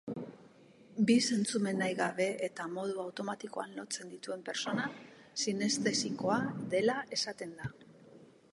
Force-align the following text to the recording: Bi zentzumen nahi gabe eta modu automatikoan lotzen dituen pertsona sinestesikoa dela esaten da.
Bi 1.09 1.17
zentzumen 1.33 1.77
nahi 1.81 1.97
gabe 1.99 2.27
eta 2.47 2.65
modu 2.77 3.03
automatikoan 3.03 3.77
lotzen 3.81 4.09
dituen 4.15 4.43
pertsona 4.49 4.87
sinestesikoa 5.43 6.39
dela 6.75 6.97
esaten 7.19 7.55
da. 7.61 7.71